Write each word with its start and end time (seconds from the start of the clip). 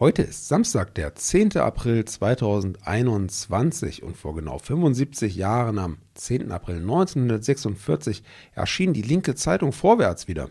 Heute 0.00 0.22
ist 0.22 0.46
Samstag, 0.46 0.94
der 0.94 1.16
10. 1.16 1.56
April 1.56 2.04
2021 2.04 4.04
und 4.04 4.16
vor 4.16 4.36
genau 4.36 4.58
75 4.58 5.34
Jahren 5.34 5.80
am 5.80 5.96
10. 6.14 6.52
April 6.52 6.76
1946 6.76 8.22
erschien 8.54 8.92
die 8.92 9.02
linke 9.02 9.34
Zeitung 9.34 9.72
Vorwärts 9.72 10.28
wieder. 10.28 10.50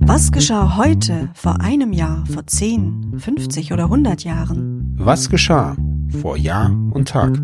Was 0.00 0.32
geschah 0.32 0.78
heute, 0.78 1.28
vor 1.34 1.60
einem 1.60 1.92
Jahr, 1.92 2.24
vor 2.24 2.46
10, 2.46 3.18
50 3.18 3.74
oder 3.74 3.84
100 3.84 4.24
Jahren? 4.24 4.94
Was 4.96 5.28
geschah 5.28 5.76
vor 6.22 6.38
Jahr 6.38 6.70
und 6.70 7.06
Tag? 7.06 7.36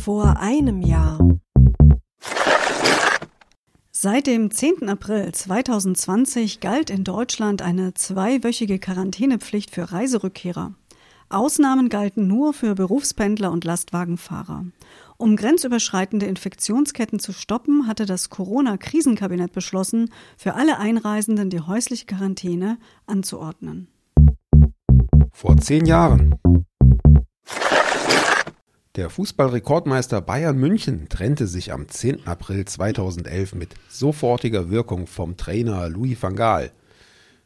Vor 0.00 0.38
einem 0.38 0.80
Jahr. 0.80 1.18
Seit 4.00 4.28
dem 4.28 4.52
10. 4.52 4.88
April 4.88 5.32
2020 5.32 6.60
galt 6.60 6.88
in 6.88 7.02
Deutschland 7.02 7.62
eine 7.62 7.94
zweiwöchige 7.94 8.78
Quarantänepflicht 8.78 9.72
für 9.72 9.90
Reiserückkehrer. 9.90 10.72
Ausnahmen 11.30 11.88
galten 11.88 12.28
nur 12.28 12.52
für 12.54 12.76
Berufspendler 12.76 13.50
und 13.50 13.64
Lastwagenfahrer. 13.64 14.66
Um 15.16 15.34
grenzüberschreitende 15.34 16.26
Infektionsketten 16.26 17.18
zu 17.18 17.32
stoppen, 17.32 17.88
hatte 17.88 18.06
das 18.06 18.30
Corona-Krisenkabinett 18.30 19.50
beschlossen, 19.50 20.12
für 20.36 20.54
alle 20.54 20.78
Einreisenden 20.78 21.50
die 21.50 21.62
häusliche 21.62 22.06
Quarantäne 22.06 22.78
anzuordnen. 23.06 23.88
Vor 25.32 25.56
zehn 25.56 25.86
Jahren. 25.86 26.36
Der 28.98 29.10
Fußballrekordmeister 29.10 30.20
Bayern 30.20 30.58
München 30.58 31.08
trennte 31.08 31.46
sich 31.46 31.72
am 31.72 31.86
10. 31.86 32.26
April 32.26 32.64
2011 32.64 33.54
mit 33.54 33.74
sofortiger 33.88 34.70
Wirkung 34.70 35.06
vom 35.06 35.36
Trainer 35.36 35.88
Louis 35.88 36.20
van 36.20 36.34
Gaal. 36.34 36.72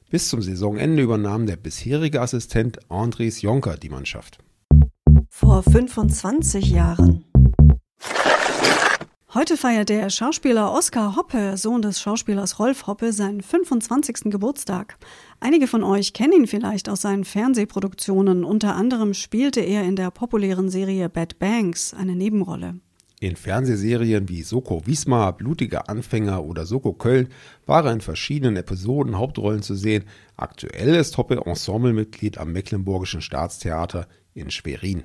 Bis 0.08 0.30
zum 0.30 0.40
Saisonende 0.40 1.02
übernahm 1.02 1.44
der 1.44 1.56
bisherige 1.56 2.22
Assistent 2.22 2.78
Andres 2.90 3.42
Jonker 3.42 3.76
die 3.76 3.90
Mannschaft. 3.90 4.38
Vor 5.28 5.62
25 5.62 6.70
Jahren. 6.70 7.26
Heute 9.34 9.56
feiert 9.56 9.88
der 9.88 10.10
Schauspieler 10.10 10.70
Oskar 10.74 11.16
Hoppe, 11.16 11.56
Sohn 11.56 11.80
des 11.80 12.02
Schauspielers 12.02 12.58
Rolf 12.58 12.86
Hoppe, 12.86 13.14
seinen 13.14 13.40
25. 13.40 14.24
Geburtstag. 14.24 14.98
Einige 15.40 15.66
von 15.66 15.82
euch 15.84 16.12
kennen 16.12 16.34
ihn 16.34 16.46
vielleicht 16.46 16.90
aus 16.90 17.00
seinen 17.00 17.24
Fernsehproduktionen. 17.24 18.44
Unter 18.44 18.76
anderem 18.76 19.14
spielte 19.14 19.60
er 19.60 19.84
in 19.84 19.96
der 19.96 20.10
populären 20.10 20.68
Serie 20.68 21.08
Bad 21.08 21.38
Banks 21.38 21.94
eine 21.94 22.14
Nebenrolle. 22.14 22.74
In 23.20 23.36
Fernsehserien 23.36 24.28
wie 24.28 24.42
Soko 24.42 24.82
Wismar, 24.84 25.34
Blutige 25.34 25.88
Anfänger 25.88 26.44
oder 26.44 26.66
Soko 26.66 26.92
Köln 26.92 27.28
war 27.64 27.86
er 27.86 27.92
in 27.94 28.02
verschiedenen 28.02 28.56
Episoden 28.56 29.16
Hauptrollen 29.16 29.62
zu 29.62 29.74
sehen. 29.74 30.04
Aktuell 30.36 30.94
ist 30.96 31.16
Hoppe 31.16 31.40
Ensemblemitglied 31.46 32.36
am 32.36 32.52
Mecklenburgischen 32.52 33.22
Staatstheater 33.22 34.08
in 34.34 34.50
Schwerin. 34.50 35.04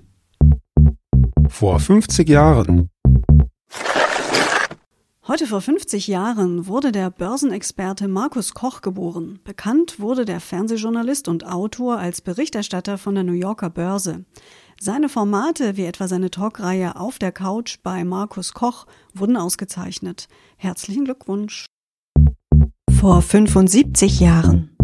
Vor 1.48 1.80
50 1.80 2.28
Jahren 2.28 2.89
Heute 5.28 5.45
vor 5.45 5.59
50 5.59 6.08
Jahren 6.08 6.67
wurde 6.67 6.94
der 6.94 7.09
Börsenexperte 7.09 8.08
Markus 8.08 8.53
Koch 8.53 8.80
geboren. 8.80 9.39
Bekannt 9.44 10.00
wurde 10.00 10.23
der 10.23 10.39
Fernsehjournalist 10.39 11.28
und 11.28 11.45
Autor 11.45 11.97
als 11.97 12.22
Berichterstatter 12.22 12.97
von 12.97 13.14
der 13.14 13.25
New 13.25 13.33
Yorker 13.33 13.70
Börse. 13.70 14.23
Seine 14.80 15.09
Formate, 15.09 15.75
wie 15.75 15.83
etwa 15.83 16.08
seine 16.08 16.31
Talkreihe 16.31 16.95
Auf 16.95 17.20
der 17.20 17.33
Couch 17.33 17.80
bei 17.83 18.05
Markus 18.05 18.53
Koch, 18.53 18.88
wurden 19.14 19.36
ausgezeichnet. 19.36 20.30
Herzlichen 20.55 21.03
Glückwunsch. 21.03 21.66
Vor 22.89 23.22
75 23.22 24.21
Jahren. 24.21 24.77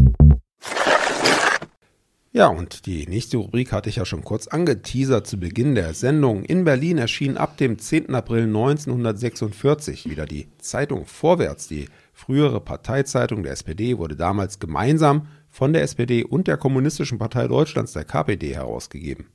Ja, 2.36 2.48
und 2.48 2.88
die 2.88 3.06
nächste 3.06 3.38
Rubrik 3.38 3.72
hatte 3.72 3.90
ich 3.90 3.98
ja 3.98 4.06
schon 4.06 4.24
kurz 4.24 4.48
angeteasert 4.48 5.28
zu 5.28 5.40
Beginn 5.40 5.76
der 5.76 5.94
Sendung. 5.94 6.44
In 6.44 6.64
Berlin 6.64 6.98
erschien 6.98 7.38
ab 7.38 7.58
dem 7.58 7.78
10. 7.78 8.16
April 8.16 8.46
1946 8.46 10.10
wieder 10.10 10.26
die 10.26 10.48
Zeitung 10.58 11.06
Vorwärts. 11.06 11.68
Die 11.68 11.90
frühere 12.12 12.60
Parteizeitung 12.60 13.44
der 13.44 13.52
SPD 13.52 14.00
wurde 14.00 14.16
damals 14.16 14.58
gemeinsam 14.58 15.28
von 15.48 15.74
der 15.74 15.84
SPD 15.84 16.24
und 16.24 16.48
der 16.48 16.58
Kommunistischen 16.58 17.20
Partei 17.20 17.48
Deutschlands, 17.48 17.94
der 17.94 18.04
KPD, 18.04 18.56
herausgegeben. 18.56 19.28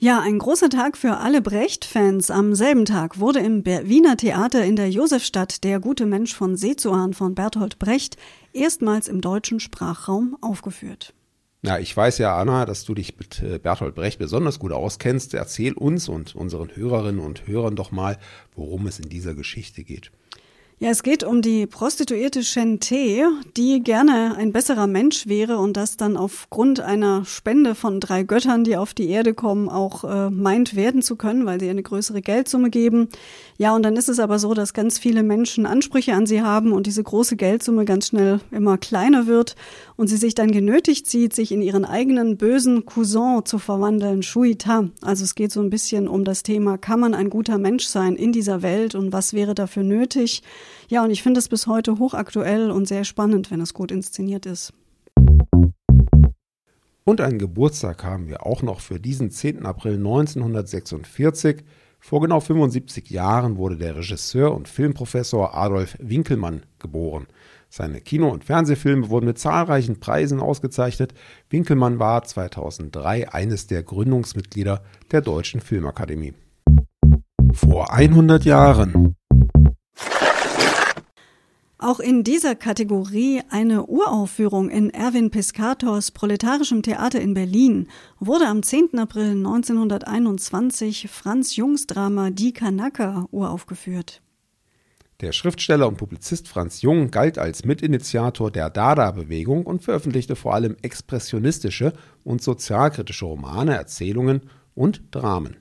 Ja, 0.00 0.20
ein 0.20 0.38
großer 0.38 0.70
Tag 0.70 0.96
für 0.96 1.16
alle 1.16 1.42
Brecht-Fans. 1.42 2.30
Am 2.30 2.54
selben 2.54 2.84
Tag 2.84 3.18
wurde 3.18 3.40
im 3.40 3.66
Wiener 3.66 4.16
Theater 4.16 4.64
in 4.64 4.76
der 4.76 4.88
Josefstadt 4.90 5.64
der 5.64 5.80
gute 5.80 6.06
Mensch 6.06 6.36
von 6.36 6.56
Seezuan 6.56 7.14
von 7.14 7.34
Bertolt 7.34 7.80
Brecht 7.80 8.16
erstmals 8.52 9.08
im 9.08 9.20
deutschen 9.20 9.58
Sprachraum 9.58 10.36
aufgeführt. 10.40 11.14
Ja, 11.62 11.80
ich 11.80 11.96
weiß 11.96 12.18
ja, 12.18 12.38
Anna, 12.38 12.64
dass 12.64 12.84
du 12.84 12.94
dich 12.94 13.18
mit 13.18 13.42
äh, 13.42 13.58
Bertolt 13.58 13.96
Brecht 13.96 14.20
besonders 14.20 14.60
gut 14.60 14.70
auskennst. 14.70 15.34
Erzähl 15.34 15.72
uns 15.72 16.08
und 16.08 16.36
unseren 16.36 16.76
Hörerinnen 16.76 17.20
und 17.20 17.48
Hörern 17.48 17.74
doch 17.74 17.90
mal, 17.90 18.18
worum 18.54 18.86
es 18.86 19.00
in 19.00 19.08
dieser 19.08 19.34
Geschichte 19.34 19.82
geht. 19.82 20.12
Ja, 20.80 20.90
es 20.90 21.02
geht 21.02 21.24
um 21.24 21.42
die 21.42 21.66
Prostituierte 21.66 22.44
Shente, 22.44 23.32
die 23.56 23.82
gerne 23.82 24.36
ein 24.36 24.52
besserer 24.52 24.86
Mensch 24.86 25.26
wäre 25.26 25.58
und 25.58 25.76
das 25.76 25.96
dann 25.96 26.16
aufgrund 26.16 26.78
einer 26.78 27.24
Spende 27.24 27.74
von 27.74 27.98
drei 27.98 28.22
Göttern, 28.22 28.62
die 28.62 28.76
auf 28.76 28.94
die 28.94 29.08
Erde 29.08 29.34
kommen, 29.34 29.68
auch 29.68 30.04
äh, 30.04 30.30
meint 30.30 30.76
werden 30.76 31.02
zu 31.02 31.16
können, 31.16 31.46
weil 31.46 31.58
sie 31.58 31.68
eine 31.68 31.82
größere 31.82 32.22
Geldsumme 32.22 32.70
geben. 32.70 33.08
Ja, 33.56 33.74
und 33.74 33.82
dann 33.82 33.96
ist 33.96 34.08
es 34.08 34.20
aber 34.20 34.38
so, 34.38 34.54
dass 34.54 34.72
ganz 34.72 35.00
viele 35.00 35.24
Menschen 35.24 35.66
Ansprüche 35.66 36.14
an 36.14 36.26
sie 36.26 36.42
haben 36.42 36.70
und 36.70 36.86
diese 36.86 37.02
große 37.02 37.34
Geldsumme 37.34 37.84
ganz 37.84 38.06
schnell 38.06 38.38
immer 38.52 38.78
kleiner 38.78 39.26
wird 39.26 39.56
und 39.96 40.06
sie 40.06 40.16
sich 40.16 40.36
dann 40.36 40.52
genötigt 40.52 41.08
sieht, 41.10 41.34
sich 41.34 41.50
in 41.50 41.60
ihren 41.60 41.84
eigenen 41.86 42.36
bösen 42.36 42.86
Cousin 42.86 43.40
zu 43.44 43.58
verwandeln, 43.58 44.22
Shuita. 44.22 44.84
Also 45.02 45.24
es 45.24 45.34
geht 45.34 45.50
so 45.50 45.60
ein 45.60 45.70
bisschen 45.70 46.06
um 46.06 46.22
das 46.22 46.44
Thema, 46.44 46.78
kann 46.78 47.00
man 47.00 47.14
ein 47.14 47.30
guter 47.30 47.58
Mensch 47.58 47.86
sein 47.86 48.14
in 48.14 48.30
dieser 48.30 48.62
Welt 48.62 48.94
und 48.94 49.12
was 49.12 49.32
wäre 49.32 49.56
dafür 49.56 49.82
nötig? 49.82 50.44
Ja, 50.88 51.04
und 51.04 51.10
ich 51.10 51.22
finde 51.22 51.38
es 51.38 51.48
bis 51.48 51.66
heute 51.66 51.98
hochaktuell 51.98 52.70
und 52.70 52.86
sehr 52.88 53.04
spannend, 53.04 53.50
wenn 53.50 53.60
es 53.60 53.74
gut 53.74 53.90
inszeniert 53.90 54.46
ist. 54.46 54.72
Und 57.04 57.22
einen 57.22 57.38
Geburtstag 57.38 58.04
haben 58.04 58.28
wir 58.28 58.44
auch 58.44 58.60
noch 58.62 58.80
für 58.80 59.00
diesen 59.00 59.30
10. 59.30 59.64
April 59.64 59.94
1946. 59.94 61.64
Vor 62.00 62.20
genau 62.20 62.40
75 62.40 63.10
Jahren 63.10 63.56
wurde 63.56 63.76
der 63.76 63.96
Regisseur 63.96 64.54
und 64.54 64.68
Filmprofessor 64.68 65.54
Adolf 65.54 65.96
Winkelmann 66.00 66.64
geboren. 66.78 67.26
Seine 67.70 68.00
Kino- 68.00 68.30
und 68.30 68.44
Fernsehfilme 68.44 69.10
wurden 69.10 69.26
mit 69.26 69.38
zahlreichen 69.38 70.00
Preisen 70.00 70.40
ausgezeichnet. 70.40 71.12
Winkelmann 71.50 71.98
war 71.98 72.24
2003 72.24 73.30
eines 73.30 73.66
der 73.66 73.82
Gründungsmitglieder 73.82 74.82
der 75.10 75.20
Deutschen 75.20 75.60
Filmakademie. 75.60 76.34
Vor 77.52 77.92
100 77.92 78.44
Jahren. 78.44 79.16
Auch 81.80 82.00
in 82.00 82.24
dieser 82.24 82.56
Kategorie 82.56 83.40
eine 83.50 83.86
Uraufführung 83.86 84.68
in 84.68 84.90
Erwin 84.90 85.30
Piscators 85.30 86.10
Proletarischem 86.10 86.82
Theater 86.82 87.20
in 87.20 87.34
Berlin 87.34 87.86
wurde 88.18 88.46
am 88.46 88.64
10. 88.64 88.98
April 88.98 89.30
1921 89.30 91.08
Franz 91.08 91.54
Jungs 91.54 91.86
Drama 91.86 92.30
Die 92.30 92.52
Kanaka 92.52 93.28
uraufgeführt. 93.30 94.22
Der 95.20 95.30
Schriftsteller 95.30 95.86
und 95.86 95.98
Publizist 95.98 96.48
Franz 96.48 96.82
Jung 96.82 97.12
galt 97.12 97.38
als 97.38 97.64
Mitinitiator 97.64 98.50
der 98.50 98.70
Dada-Bewegung 98.70 99.64
und 99.64 99.84
veröffentlichte 99.84 100.34
vor 100.34 100.54
allem 100.54 100.76
expressionistische 100.82 101.92
und 102.24 102.42
sozialkritische 102.42 103.24
Romane, 103.24 103.76
Erzählungen 103.76 104.42
und 104.74 105.02
Dramen. 105.12 105.58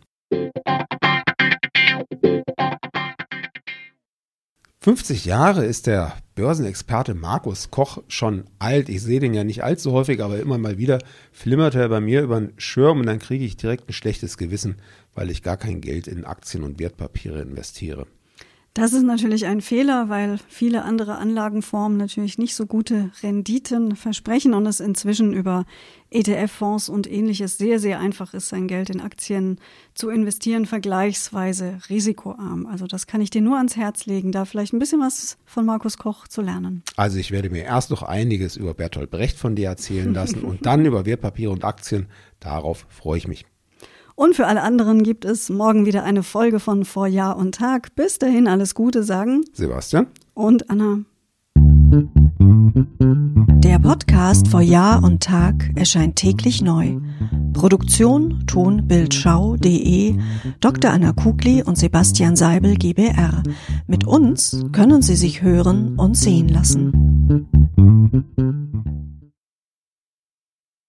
50 4.79 5.25
Jahre 5.25 5.65
ist 5.65 5.87
der 5.87 6.15
Börsenexperte 6.35 7.15
Markus 7.15 7.71
Koch 7.71 8.03
schon 8.07 8.45
alt. 8.59 8.89
Ich 8.89 9.01
sehe 9.01 9.19
den 9.19 9.33
ja 9.33 9.43
nicht 9.43 9.63
allzu 9.63 9.91
häufig, 9.91 10.21
aber 10.21 10.39
immer 10.39 10.57
mal 10.59 10.77
wieder 10.77 10.99
flimmert 11.31 11.75
er 11.75 11.89
bei 11.89 11.99
mir 11.99 12.21
über 12.21 12.39
den 12.39 12.53
Schirm 12.57 12.99
und 12.99 13.07
dann 13.07 13.19
kriege 13.19 13.43
ich 13.43 13.57
direkt 13.57 13.89
ein 13.89 13.93
schlechtes 13.93 14.37
Gewissen, 14.37 14.75
weil 15.15 15.31
ich 15.31 15.41
gar 15.41 15.57
kein 15.57 15.81
Geld 15.81 16.07
in 16.07 16.25
Aktien 16.25 16.63
und 16.63 16.79
Wertpapiere 16.79 17.41
investiere. 17.41 18.05
Das 18.77 18.93
ist 18.93 19.01
natürlich 19.01 19.47
ein 19.47 19.61
Fehler, 19.61 20.07
weil 20.07 20.37
viele 20.49 20.83
andere 20.83 21.17
Anlagenformen 21.17 21.97
natürlich 21.97 22.37
nicht 22.37 22.53
so 22.53 22.67
gute 22.67 23.09
Renditen 23.23 23.95
versprechen 23.95 24.53
und 24.53 24.67
es 24.67 24.81
inzwischen 24.81 25.33
über 25.33 25.65
ETF-Fonds 26.11 26.87
und 26.87 27.11
ähnliches 27.11 27.57
sehr, 27.57 27.79
sehr 27.79 27.99
einfach 27.99 28.35
ist, 28.35 28.49
sein 28.49 28.67
Geld 28.67 28.91
in 28.91 29.01
Aktien 29.01 29.59
zu 29.95 30.09
investieren, 30.09 30.67
vergleichsweise 30.67 31.79
risikoarm. 31.89 32.67
Also 32.67 32.85
das 32.85 33.07
kann 33.07 33.19
ich 33.19 33.31
dir 33.31 33.41
nur 33.41 33.57
ans 33.57 33.75
Herz 33.75 34.05
legen, 34.05 34.31
da 34.31 34.45
vielleicht 34.45 34.73
ein 34.73 34.79
bisschen 34.79 35.01
was 35.01 35.39
von 35.43 35.65
Markus 35.65 35.97
Koch 35.97 36.27
zu 36.27 36.43
lernen. 36.43 36.83
Also 36.97 37.17
ich 37.17 37.31
werde 37.31 37.49
mir 37.49 37.63
erst 37.63 37.89
noch 37.89 38.03
einiges 38.03 38.57
über 38.57 38.75
Bertolt 38.75 39.09
Brecht 39.09 39.39
von 39.39 39.55
dir 39.55 39.69
erzählen 39.69 40.13
lassen 40.13 40.43
und 40.43 40.67
dann 40.67 40.85
über 40.85 41.07
Wertpapiere 41.07 41.51
und 41.51 41.65
Aktien. 41.65 42.05
Darauf 42.39 42.85
freue 42.89 43.17
ich 43.17 43.27
mich. 43.27 43.43
Und 44.17 44.35
für 44.35 44.47
alle 44.47 44.63
anderen 44.63 45.03
gibt 45.03 45.25
es 45.25 45.47
morgen 45.51 45.85
wieder 45.85 46.03
eine 46.03 46.23
Folge 46.23 46.59
von 46.59 46.85
Vor 46.85 47.05
Jahr 47.05 47.37
und 47.37 47.53
Tag. 47.53 47.93
Bis 47.93 48.17
dahin 48.17 48.47
alles 48.47 48.73
Gute 48.73 49.03
sagen 49.03 49.43
Sebastian 49.53 50.07
und 50.33 50.71
Anna. 50.71 51.01
Der 53.63 53.77
Podcast 53.77 54.47
vor 54.47 54.61
Jahr 54.61 55.03
und 55.03 55.21
Tag 55.21 55.69
erscheint 55.75 56.15
täglich 56.15 56.63
neu. 56.63 56.97
Produktion 57.53 58.43
tonbildschau.de 58.47 60.15
Dr. 60.61 60.91
Anna 60.91 61.13
Kugli 61.13 61.61
und 61.61 61.77
Sebastian 61.77 62.35
Seibel 62.35 62.73
GBR. 62.75 63.43
Mit 63.85 64.07
uns 64.07 64.65
können 64.71 65.03
Sie 65.03 65.15
sich 65.15 65.43
hören 65.43 65.95
und 65.95 66.17
sehen 66.17 66.49
lassen. 66.49 67.06